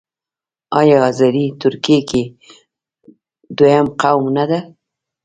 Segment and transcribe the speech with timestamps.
[0.79, 2.23] آیا آذری ترکګي
[3.57, 4.59] دویم لوی قوم نه دی؟